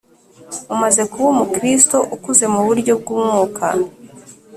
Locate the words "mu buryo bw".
2.53-3.07